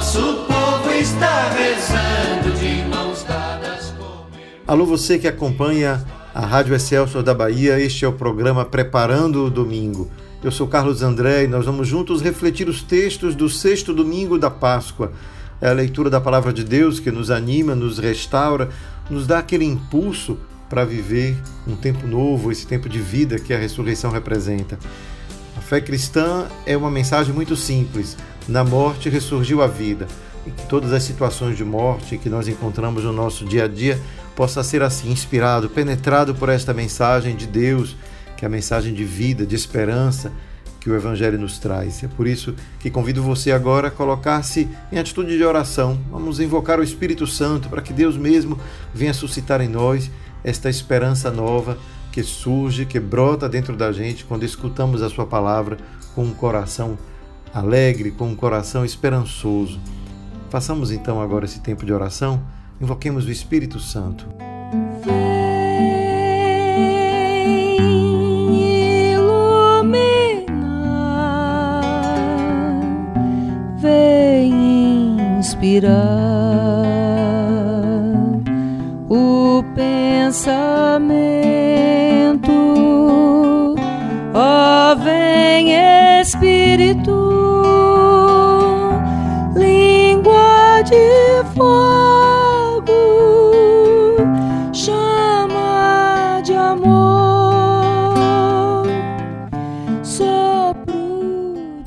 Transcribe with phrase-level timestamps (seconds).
[0.00, 3.92] Nosso povo está rezando de mãos dadas
[4.66, 6.02] Alô, você que acompanha
[6.34, 10.10] a Rádio Excelsior da Bahia, este é o programa Preparando o Domingo.
[10.42, 14.48] Eu sou Carlos André e nós vamos juntos refletir os textos do sexto domingo da
[14.48, 15.12] Páscoa.
[15.60, 18.70] É a leitura da palavra de Deus que nos anima, nos restaura,
[19.10, 20.38] nos dá aquele impulso
[20.70, 21.36] para viver
[21.68, 24.78] um tempo novo, esse tempo de vida que a ressurreição representa.
[25.58, 28.16] A fé cristã é uma mensagem muito simples:
[28.48, 30.06] na morte ressurgiu a vida.
[30.46, 34.00] E que todas as situações de morte que nós encontramos no nosso dia a dia
[34.34, 37.94] possa ser assim inspirado, penetrado por esta mensagem de Deus,
[38.36, 40.32] que é a mensagem de vida, de esperança
[40.80, 42.02] que o Evangelho nos traz.
[42.02, 46.00] É por isso que convido você agora a colocar-se em atitude de oração.
[46.10, 48.58] Vamos invocar o Espírito Santo para que Deus mesmo
[48.94, 50.10] venha suscitar em nós
[50.42, 51.76] esta esperança nova
[52.10, 55.76] que surge, que brota dentro da gente quando escutamos a Sua palavra
[56.14, 56.98] com um coração
[57.54, 59.80] alegre, com um coração esperançoso.
[60.48, 62.42] Façamos então agora esse tempo de oração,
[62.80, 64.26] invoquemos o Espírito Santo.
[65.04, 65.14] Vem
[69.14, 69.90] iluminar,
[73.80, 76.00] vem inspirar
[79.08, 80.90] o pensamento,
[84.34, 85.30] ó, vem
[86.20, 87.19] Espírito,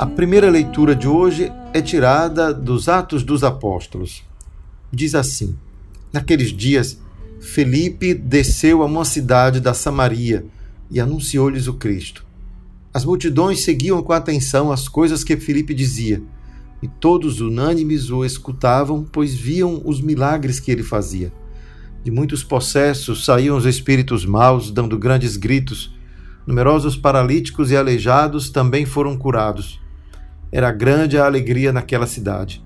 [0.03, 4.22] A primeira leitura de hoje é tirada dos Atos dos Apóstolos.
[4.91, 5.56] Diz assim:
[6.12, 7.00] Naqueles dias,
[7.40, 10.46] Felipe desceu a uma cidade da Samaria
[10.91, 12.25] e anunciou-lhes o Cristo.
[12.94, 16.22] As multidões seguiam com atenção as coisas que Felipe dizia,
[16.81, 21.31] e todos unânimes o escutavam, pois viam os milagres que ele fazia.
[22.03, 25.96] De muitos possessos saíam os espíritos maus, dando grandes gritos.
[26.46, 29.81] Numerosos paralíticos e aleijados também foram curados.
[30.56, 32.64] Era grande a alegria naquela cidade.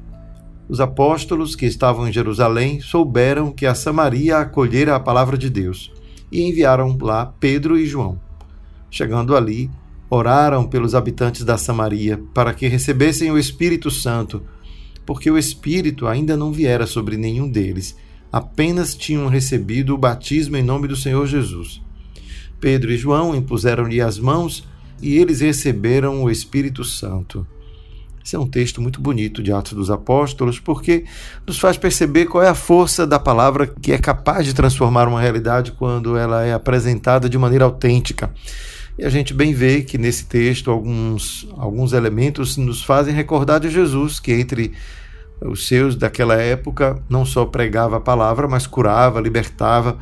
[0.68, 5.90] Os apóstolos que estavam em Jerusalém souberam que a Samaria acolhera a palavra de Deus
[6.30, 8.20] e enviaram lá Pedro e João.
[8.92, 9.72] Chegando ali,
[10.10, 14.44] oraram pelos habitantes da Samaria para que recebessem o Espírito Santo,
[15.06, 17.96] porque o Espírito ainda não viera sobre nenhum deles,
[18.30, 21.82] apenas tinham recebido o batismo em nome do Senhor Jesus.
[22.60, 24.68] Pedro e João impuseram-lhe as mãos
[25.02, 27.48] e eles receberam o Espírito Santo.
[28.28, 31.06] Esse é um texto muito bonito de Atos dos Apóstolos, porque
[31.48, 35.22] nos faz perceber qual é a força da palavra que é capaz de transformar uma
[35.22, 38.30] realidade quando ela é apresentada de maneira autêntica.
[39.00, 43.70] E a gente bem vê que nesse texto alguns, alguns elementos nos fazem recordar de
[43.70, 44.74] Jesus, que entre
[45.40, 49.98] os seus daquela época não só pregava a palavra, mas curava, libertava.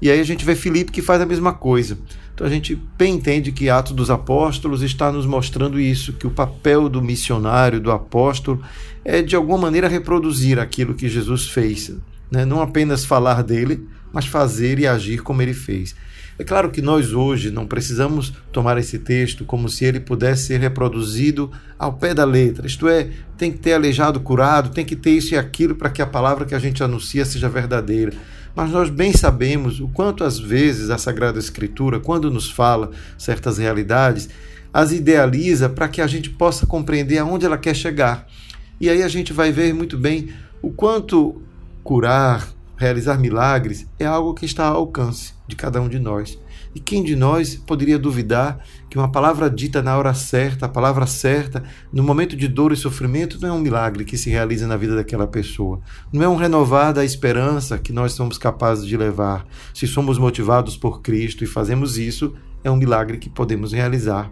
[0.00, 1.98] E aí a gente vê Filipe que faz a mesma coisa.
[2.34, 6.30] Então a gente bem entende que Atos dos Apóstolos está nos mostrando isso, que o
[6.30, 8.62] papel do missionário, do apóstolo,
[9.04, 11.92] é de alguma maneira reproduzir aquilo que Jesus fez.
[12.30, 12.44] Né?
[12.44, 15.96] Não apenas falar dele, mas fazer e agir como ele fez.
[16.38, 20.60] É claro que nós hoje não precisamos tomar esse texto como se ele pudesse ser
[20.60, 25.10] reproduzido ao pé da letra, isto é, tem que ter aleijado curado, tem que ter
[25.10, 28.12] isso e aquilo para que a palavra que a gente anuncia seja verdadeira.
[28.58, 33.56] Mas nós bem sabemos o quanto às vezes a Sagrada Escritura, quando nos fala certas
[33.56, 34.28] realidades,
[34.74, 38.26] as idealiza para que a gente possa compreender aonde ela quer chegar.
[38.80, 40.30] E aí a gente vai ver muito bem
[40.60, 41.40] o quanto
[41.84, 46.38] curar, realizar milagres é algo que está ao alcance de cada um de nós.
[46.74, 51.06] E quem de nós poderia duvidar que uma palavra dita na hora certa, a palavra
[51.06, 54.76] certa, no momento de dor e sofrimento, não é um milagre que se realiza na
[54.76, 55.80] vida daquela pessoa?
[56.12, 59.46] Não é um renovar da esperança que nós somos capazes de levar.
[59.74, 64.30] Se somos motivados por Cristo e fazemos isso, é um milagre que podemos realizar.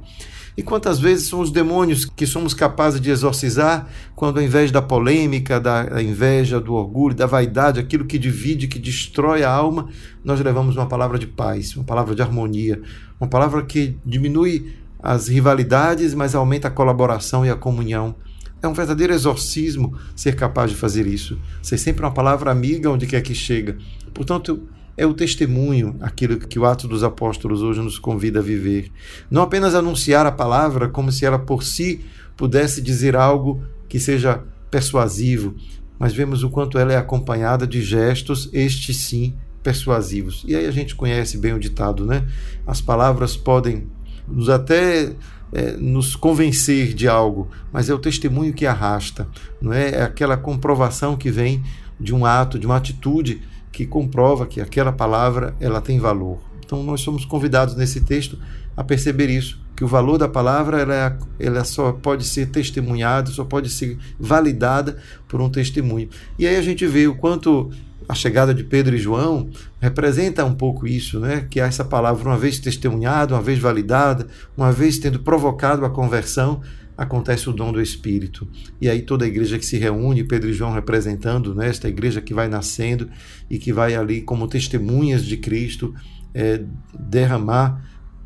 [0.56, 4.80] E quantas vezes são os demônios que somos capazes de exorcizar quando, ao invés da
[4.80, 9.88] polêmica, da inveja, do orgulho, da vaidade, aquilo que divide, que destrói a alma,
[10.24, 12.80] nós levamos uma palavra de paz, uma palavra de harmonia,
[13.20, 18.14] uma palavra que diminui as rivalidades, mas aumenta a colaboração e a comunhão.
[18.62, 21.38] É um verdadeiro exorcismo ser capaz de fazer isso.
[21.62, 23.76] Ser sempre uma palavra amiga onde quer que chega.
[24.14, 28.90] Portanto, é o testemunho, aquilo que o Ato dos Apóstolos hoje nos convida a viver.
[29.30, 32.00] Não apenas anunciar a palavra como se ela por si
[32.36, 35.54] pudesse dizer algo que seja persuasivo,
[35.98, 40.44] mas vemos o quanto ela é acompanhada de gestos, estes sim, persuasivos.
[40.46, 42.26] E aí a gente conhece bem o ditado, né?
[42.66, 43.86] As palavras podem
[44.26, 45.14] nos até
[45.52, 49.28] é, nos convencer de algo, mas é o testemunho que arrasta,
[49.60, 49.90] não é?
[49.90, 51.62] É aquela comprovação que vem
[51.98, 53.42] de um ato, de uma atitude
[53.76, 56.38] que comprova que aquela palavra ela tem valor.
[56.64, 58.38] Então nós somos convidados nesse texto
[58.74, 63.30] a perceber isso, que o valor da palavra ela, é, ela só pode ser testemunhada,
[63.30, 64.96] só pode ser validada
[65.28, 66.08] por um testemunho.
[66.38, 67.70] E aí a gente vê o quanto
[68.08, 71.46] a chegada de Pedro e João representa um pouco isso, né?
[71.50, 74.26] que essa palavra, uma vez testemunhada, uma vez validada,
[74.56, 76.62] uma vez tendo provocado a conversão,
[76.96, 78.48] acontece o dom do Espírito.
[78.80, 82.20] E aí toda a igreja que se reúne, Pedro e João representando né, esta igreja
[82.20, 83.08] que vai nascendo
[83.50, 85.94] e que vai ali como testemunhas de Cristo
[86.34, 86.62] é,
[86.98, 87.84] derramar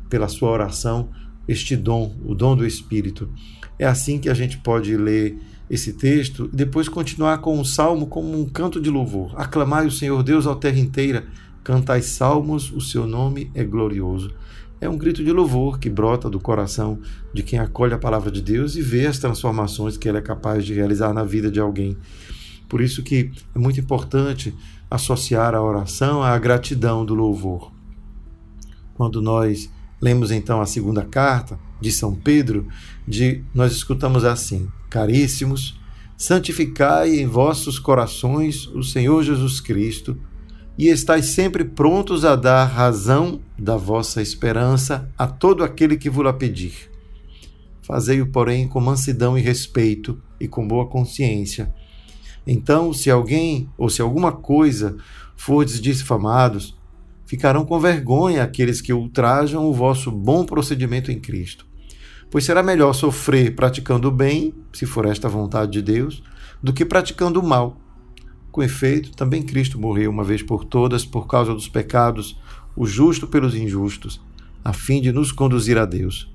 [0.09, 1.09] pela sua oração
[1.47, 3.29] este dom, o dom do Espírito.
[3.77, 5.37] É assim que a gente pode ler
[5.69, 9.33] esse texto e depois continuar com o salmo como um canto de louvor.
[9.37, 11.25] Aclamai o Senhor Deus à terra inteira,
[11.63, 14.33] cantai salmos, o seu nome é glorioso.
[14.81, 16.99] É um grito de louvor que brota do coração
[17.31, 20.65] de quem acolhe a palavra de Deus e vê as transformações que ele é capaz
[20.65, 21.95] de realizar na vida de alguém.
[22.67, 24.55] Por isso que é muito importante
[24.89, 27.71] associar a oração à gratidão do louvor.
[28.95, 32.67] Quando nós lemos então a segunda carta de São Pedro,
[33.07, 35.79] de nós escutamos assim: Caríssimos,
[36.17, 40.17] santificai em vossos corações o Senhor Jesus Cristo,
[40.77, 46.31] e estais sempre prontos a dar razão da vossa esperança a todo aquele que vos
[46.37, 46.89] pedir.
[47.81, 51.73] Fazei-o, porém, com mansidão e respeito e com boa consciência.
[52.45, 54.97] Então, se alguém ou se alguma coisa
[55.35, 56.77] fordes difamados,
[57.25, 61.65] ficarão com vergonha aqueles que ultrajam o vosso bom procedimento em Cristo.
[62.29, 66.23] Pois será melhor sofrer praticando o bem, se for esta vontade de Deus,
[66.61, 67.80] do que praticando o mal.
[68.51, 72.37] Com efeito, também Cristo morreu uma vez por todas por causa dos pecados,
[72.75, 74.21] o justo pelos injustos,
[74.63, 76.29] a fim de nos conduzir a Deus.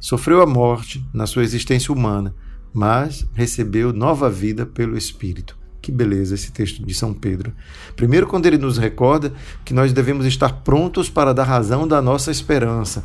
[0.00, 2.34] Sofreu a morte na sua existência humana,
[2.72, 5.58] mas recebeu nova vida pelo Espírito.
[5.80, 7.52] Que beleza esse texto de São Pedro.
[7.96, 9.32] Primeiro, quando ele nos recorda
[9.64, 13.04] que nós devemos estar prontos para dar razão da nossa esperança.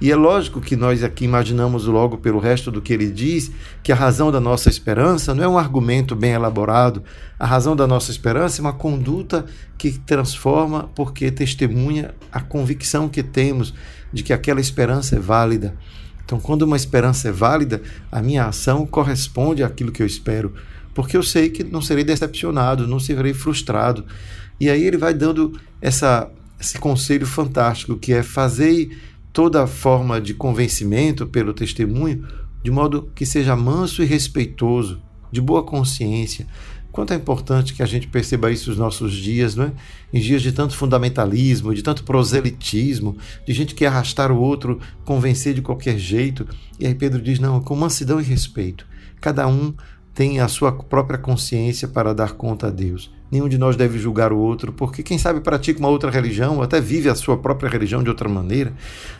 [0.00, 3.50] E é lógico que nós aqui imaginamos logo pelo resto do que ele diz
[3.82, 7.02] que a razão da nossa esperança não é um argumento bem elaborado.
[7.36, 9.44] A razão da nossa esperança é uma conduta
[9.76, 13.74] que transforma porque testemunha a convicção que temos
[14.12, 15.74] de que aquela esperança é válida.
[16.24, 20.54] Então, quando uma esperança é válida, a minha ação corresponde àquilo que eu espero,
[20.94, 24.04] porque eu sei que não serei decepcionado, não serei frustrado.
[24.60, 26.30] E aí ele vai dando essa,
[26.60, 28.90] esse conselho fantástico que é fazer
[29.32, 32.26] toda forma de convencimento pelo testemunho
[32.62, 36.46] de modo que seja manso e respeitoso, de boa consciência.
[36.90, 39.72] Quanto é importante que a gente perceba isso nos nossos dias, não é?
[40.12, 43.16] Em dias de tanto fundamentalismo, de tanto proselitismo,
[43.46, 46.46] de gente que arrastar o outro, convencer de qualquer jeito.
[46.80, 48.86] E aí Pedro diz: não, com mansidão e respeito.
[49.20, 49.74] Cada um
[50.12, 53.12] tem a sua própria consciência para dar conta a Deus.
[53.30, 56.62] Nenhum de nós deve julgar o outro, porque quem sabe pratica uma outra religião, ou
[56.62, 58.72] até vive a sua própria religião de outra maneira.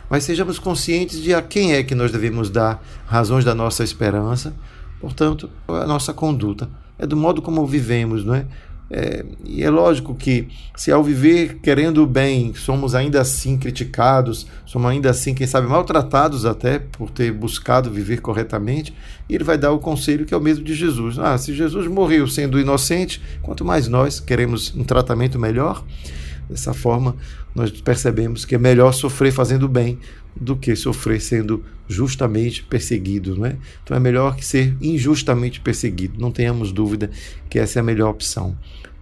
[0.09, 4.55] Mas sejamos conscientes de a quem é que nós devemos dar razões da nossa esperança,
[4.99, 6.69] portanto, a nossa conduta.
[6.97, 8.45] É do modo como vivemos, não é?
[8.91, 14.47] É, e é lógico que, se ao viver querendo o bem, somos ainda assim criticados,
[14.65, 18.93] somos ainda assim, quem sabe, maltratados até por ter buscado viver corretamente,
[19.29, 21.19] ele vai dar o conselho que é o mesmo de Jesus.
[21.19, 25.83] Ah, se Jesus morreu sendo inocente, quanto mais nós queremos um tratamento melhor,
[26.49, 27.15] dessa forma
[27.53, 29.99] nós percebemos que é melhor sofrer fazendo bem
[30.35, 33.57] do que sofrer sendo justamente perseguido, não é?
[33.83, 36.19] Então é melhor que ser injustamente perseguido.
[36.19, 37.09] Não tenhamos dúvida
[37.49, 38.57] que essa é a melhor opção.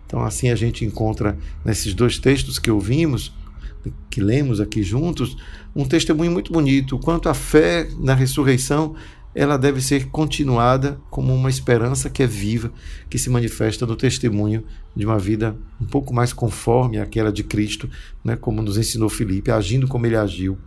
[0.06, 3.34] Então assim a gente encontra nesses dois textos que ouvimos,
[4.10, 5.38] que lemos aqui juntos,
[5.76, 8.96] um testemunho muito bonito, quanto a fé na ressurreição
[9.38, 12.72] ela deve ser continuada como uma esperança que é viva,
[13.08, 14.64] que se manifesta no testemunho
[14.96, 17.88] de uma vida um pouco mais conforme àquela de Cristo,
[18.24, 20.58] né, como nos ensinou Filipe, agindo como ele agiu,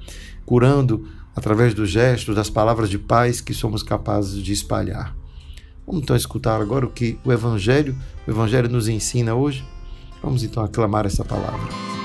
[0.47, 5.17] curando através dos gestos, das palavras de paz que somos capazes de espalhar.
[5.85, 9.65] Vamos então escutar agora o que o Evangelho, o Evangelho nos ensina hoje.
[10.23, 12.00] Vamos então aclamar essa palavra.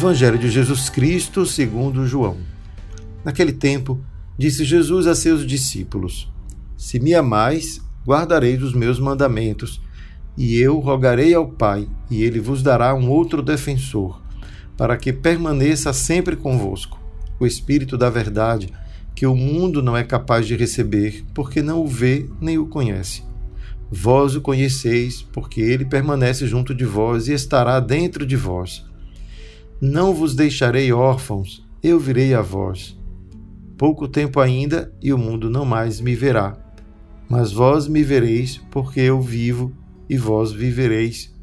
[0.00, 2.38] Evangelho de Jesus Cristo, segundo João.
[3.22, 4.00] Naquele tempo,
[4.38, 6.32] disse Jesus a seus discípulos:
[6.74, 9.78] Se me amais, guardareis os meus mandamentos,
[10.38, 14.22] e eu rogarei ao Pai, e ele vos dará um outro defensor,
[14.74, 16.98] para que permaneça sempre convosco,
[17.38, 18.72] o Espírito da Verdade,
[19.14, 23.22] que o mundo não é capaz de receber, porque não o vê nem o conhece.
[23.90, 28.88] Vós o conheceis, porque ele permanece junto de vós e estará dentro de vós.
[29.80, 32.98] Não vos deixarei órfãos, eu virei a vós.
[33.78, 36.54] Pouco tempo ainda e o mundo não mais me verá.
[37.26, 39.72] Mas vós me vereis, porque eu vivo
[40.06, 41.34] e vós vivereis.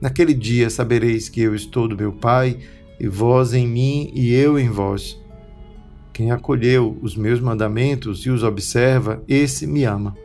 [0.00, 2.56] Naquele dia sabereis que eu estou do meu Pai,
[3.00, 5.20] e vós em mim e eu em vós.
[6.12, 10.16] Quem acolheu os meus mandamentos e os observa, esse me ama.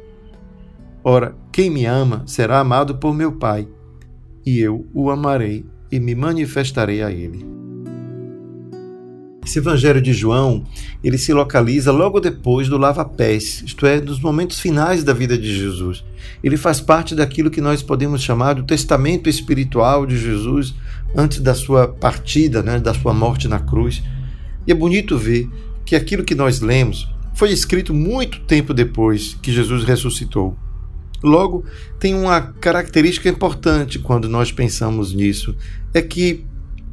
[1.03, 3.67] Ora, quem me ama será amado por meu Pai,
[4.45, 7.45] e eu o amarei e me manifestarei a ele.
[9.43, 10.63] Esse Evangelho de João,
[11.03, 15.53] ele se localiza logo depois do lava-pés, isto é, dos momentos finais da vida de
[15.53, 16.03] Jesus.
[16.43, 20.75] Ele faz parte daquilo que nós podemos chamar do testamento espiritual de Jesus
[21.15, 24.03] antes da sua partida, né, da sua morte na cruz.
[24.67, 25.49] E é bonito ver
[25.83, 30.55] que aquilo que nós lemos foi escrito muito tempo depois que Jesus ressuscitou.
[31.23, 31.63] Logo,
[31.99, 35.55] tem uma característica importante quando nós pensamos nisso:
[35.93, 36.45] é que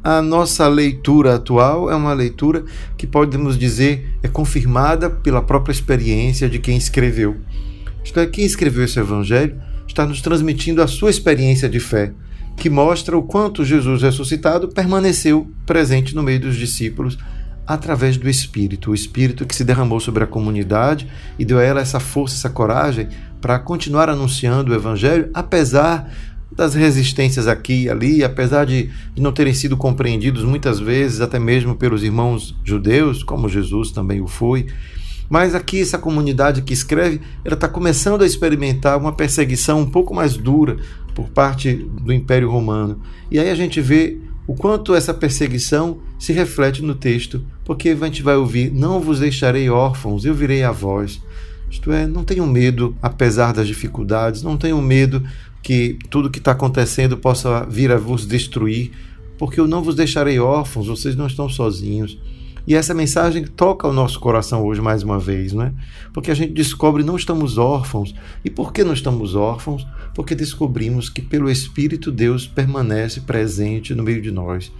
[0.03, 2.63] a nossa leitura atual é uma leitura
[2.97, 7.37] que podemos dizer é confirmada pela própria experiência de quem escreveu.
[8.03, 12.13] Isto é, quem escreveu esse evangelho está nos transmitindo a sua experiência de fé,
[12.55, 17.17] que mostra o quanto Jesus ressuscitado permaneceu presente no meio dos discípulos
[17.67, 21.81] através do Espírito, o Espírito que se derramou sobre a comunidade e deu a ela
[21.81, 26.11] essa força, essa coragem para continuar anunciando o Evangelho, apesar
[26.51, 31.39] das resistências aqui e ali, apesar de, de, não terem sido compreendidos muitas vezes, até
[31.39, 34.67] mesmo pelos irmãos judeus, como Jesus também o foi.
[35.29, 40.13] Mas aqui essa comunidade que escreve, ela está começando a experimentar uma perseguição um pouco
[40.13, 40.77] mais dura
[41.13, 42.99] por parte do Império Romano.
[43.29, 48.05] E aí a gente vê o quanto essa perseguição se reflete no texto, porque a
[48.05, 51.21] gente vai ouvir: Não vos deixarei órfãos, eu virei a vós.
[51.69, 55.23] Isto é, não tenham medo, apesar das dificuldades, não tenham medo
[55.61, 58.91] que tudo que está acontecendo possa vir a vos destruir,
[59.37, 62.17] porque eu não vos deixarei órfãos, vocês não estão sozinhos.
[62.67, 65.73] E essa mensagem toca o nosso coração hoje mais uma vez, não é?
[66.13, 68.13] Porque a gente descobre não estamos órfãos.
[68.45, 69.87] E por que não estamos órfãos?
[70.13, 74.71] Porque descobrimos que pelo Espírito Deus permanece presente no meio de nós.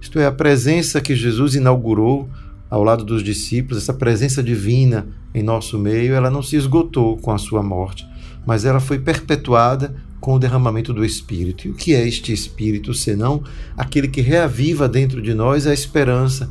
[0.00, 2.28] Isto é, a presença que Jesus inaugurou
[2.70, 7.30] ao lado dos discípulos, essa presença divina em nosso meio, ela não se esgotou com
[7.30, 8.06] a sua morte,
[8.46, 11.66] mas ela foi perpetuada com o derramamento do Espírito.
[11.66, 13.42] E o que é este Espírito, senão
[13.76, 16.50] aquele que reaviva dentro de nós a esperança,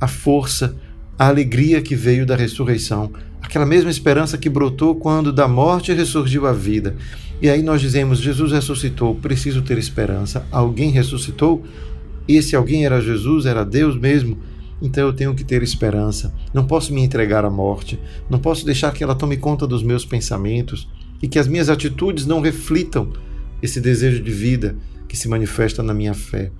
[0.00, 0.76] a força,
[1.18, 6.46] a alegria que veio da ressurreição, aquela mesma esperança que brotou quando da morte ressurgiu
[6.46, 6.96] a vida.
[7.40, 10.46] E aí nós dizemos: Jesus ressuscitou, preciso ter esperança.
[10.50, 11.62] Alguém ressuscitou?
[12.26, 14.38] Esse alguém era Jesus, era Deus mesmo
[14.84, 16.34] então eu tenho que ter esperança.
[16.52, 17.98] Não posso me entregar à morte.
[18.28, 20.86] Não posso deixar que ela tome conta dos meus pensamentos
[21.24, 23.10] e que as minhas atitudes não reflitam
[23.62, 24.76] esse desejo de vida
[25.08, 26.52] que se manifesta na minha fé.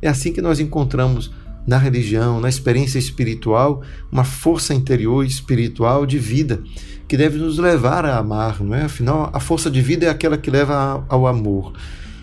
[0.00, 1.32] É assim que nós encontramos
[1.66, 6.62] na religião, na experiência espiritual, uma força interior espiritual de vida
[7.08, 8.82] que deve nos levar a amar, não é?
[8.82, 11.72] Afinal, a força de vida é aquela que leva ao amor.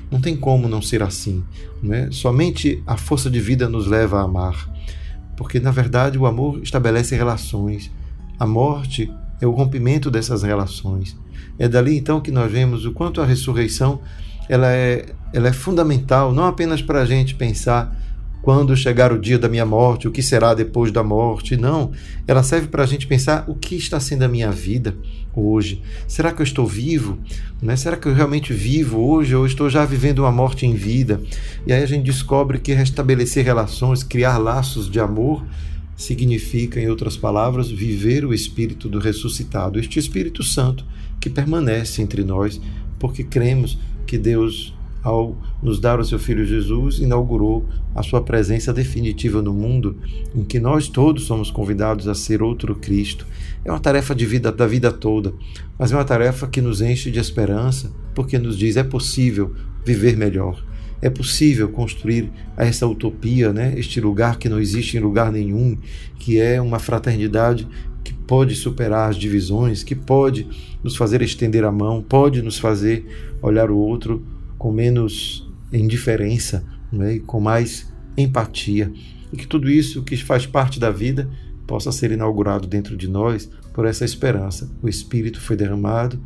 [0.09, 1.43] Não tem como não ser assim,
[1.83, 2.09] não é?
[2.11, 4.79] Somente a força de vida nos leva a amar
[5.39, 7.89] porque na verdade o amor estabelece relações.
[8.37, 11.15] A morte é o rompimento dessas relações.
[11.59, 13.99] É dali então que nós vemos o quanto a ressurreição
[14.47, 17.95] ela é, ela é fundamental, não apenas para a gente pensar
[18.41, 21.57] quando chegar o dia da minha morte, o que será depois da morte.
[21.57, 21.91] Não,
[22.25, 24.95] ela serve para a gente pensar o que está sendo a minha vida
[25.35, 25.83] hoje.
[26.07, 27.19] Será que eu estou vivo?
[27.61, 27.75] Né?
[27.75, 31.21] Será que eu realmente vivo hoje ou estou já vivendo uma morte em vida?
[31.67, 35.45] E aí a gente descobre que restabelecer relações, criar laços de amor,
[35.99, 40.85] significa, em outras palavras, viver o espírito do ressuscitado, este Espírito Santo
[41.19, 42.59] que permanece entre nós,
[42.97, 43.77] porque cremos
[44.07, 47.65] que Deus ao nos dar o seu Filho Jesus, inaugurou
[47.95, 49.97] a sua presença definitiva no mundo,
[50.35, 53.25] em que nós todos somos convidados a ser outro Cristo.
[53.63, 55.33] É uma tarefa de vida da vida toda,
[55.77, 59.53] mas é uma tarefa que nos enche de esperança, porque nos diz é possível
[59.85, 60.61] viver melhor.
[61.01, 63.73] É possível construir essa utopia, né?
[63.77, 65.77] este lugar que não existe em lugar nenhum,
[66.17, 67.67] que é uma fraternidade
[68.03, 70.47] que pode superar as divisões, que pode
[70.83, 73.05] nos fazer estender a mão, pode nos fazer
[73.41, 74.25] olhar o outro
[74.57, 78.91] com menos indiferença né, com mais empatia.
[79.31, 81.29] E que tudo isso que faz parte da vida
[81.67, 84.69] possa ser inaugurado dentro de nós por essa esperança.
[84.81, 86.19] O Espírito foi derramado,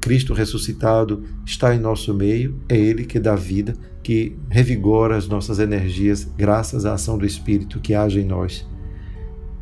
[0.00, 5.58] Cristo ressuscitado está em nosso meio, é Ele que dá vida, que revigora as nossas
[5.58, 8.66] energias, graças à ação do Espírito que age em nós.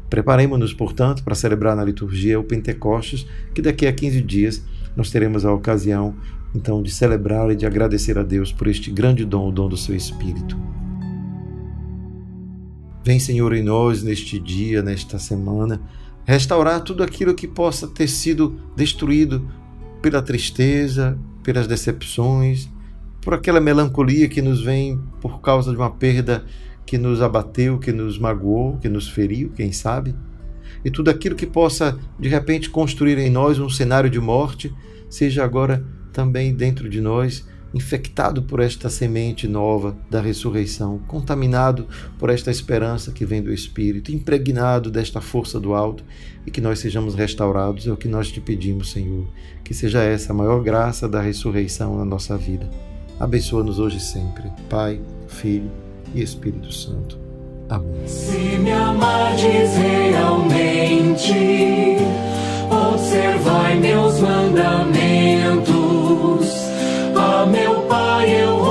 [0.09, 4.64] Preparemos-nos, portanto, para celebrar na liturgia o Pentecostes, que daqui a 15 dias
[4.97, 6.16] nós teremos a ocasião,
[6.54, 9.76] então, de celebrar e de agradecer a Deus por este grande dom, o dom do
[9.76, 10.59] seu Espírito.
[13.04, 15.80] Vem, Senhor, em nós neste dia, nesta semana,
[16.25, 19.49] restaurar tudo aquilo que possa ter sido destruído
[20.02, 22.68] pela tristeza, pelas decepções,
[23.20, 26.44] por aquela melancolia que nos vem por causa de uma perda
[26.86, 30.14] que nos abateu, que nos magoou, que nos feriu, quem sabe?
[30.84, 34.74] E tudo aquilo que possa de repente construir em nós um cenário de morte,
[35.08, 41.86] seja agora também dentro de nós infectado por esta semente nova da ressurreição, contaminado
[42.18, 46.04] por esta esperança que vem do Espírito, impregnado desta força do alto
[46.44, 49.28] e que nós sejamos restaurados, é o que nós te pedimos, Senhor.
[49.62, 52.68] Que seja essa a maior graça da ressurreição na nossa vida.
[53.20, 54.98] Abençoa-nos hoje e sempre, Pai,
[55.28, 55.70] Filho
[56.14, 57.18] e Espírito Santo.
[57.68, 58.06] Amém.
[58.06, 61.34] Se me amardes realmente,
[62.70, 65.70] observai meus mandamentos
[67.14, 68.69] a meu Pai eu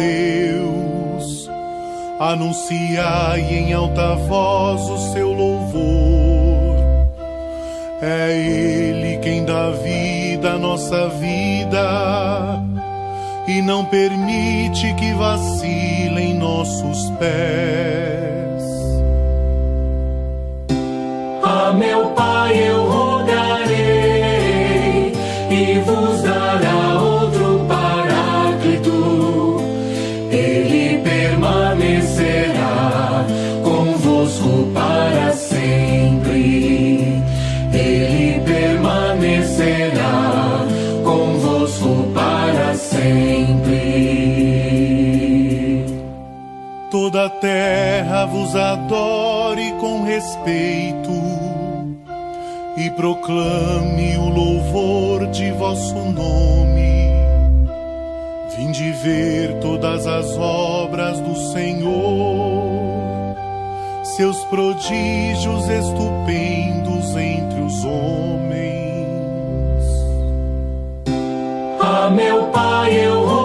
[0.00, 1.50] Deus
[2.18, 6.76] anunciai em alta voz o seu louvor.
[8.00, 12.62] É Ele quem dá vida à nossa vida
[13.46, 18.64] e não permite que vacilem nossos pés.
[21.42, 22.09] A meu
[47.20, 51.12] A terra vos adore com respeito
[52.78, 57.10] e proclame o louvor de vosso nome.
[58.56, 62.64] Vinde ver todas as obras do Senhor,
[64.02, 68.70] seus prodígios estupendos entre os homens.
[71.82, 73.39] A meu Pai eu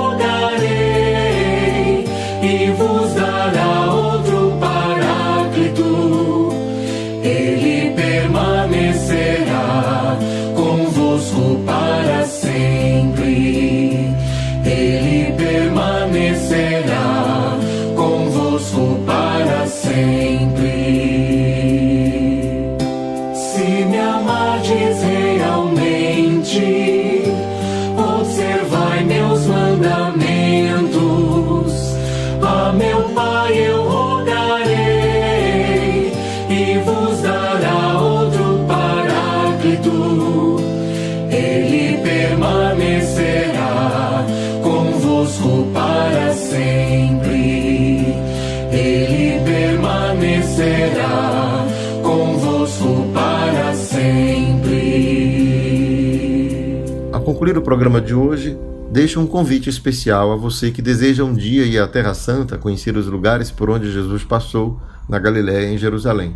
[57.46, 58.58] concluir o programa de hoje,
[58.92, 62.96] deixo um convite especial a você que deseja um dia ir à Terra Santa, conhecer
[62.96, 66.36] os lugares por onde Jesus passou na Galiléia e em Jerusalém.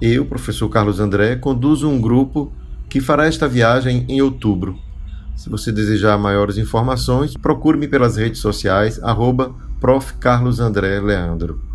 [0.00, 2.52] Eu, professor Carlos André, conduzo um grupo
[2.88, 4.78] que fará esta viagem em outubro.
[5.34, 10.14] Se você desejar maiores informações, procure-me pelas redes sociais, arroba Prof.
[10.14, 11.69] Carlos André Leandro.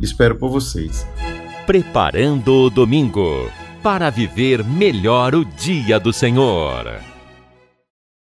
[0.00, 1.06] Espero por vocês.
[1.66, 3.50] Preparando o domingo
[3.82, 7.05] para viver melhor o dia do Senhor.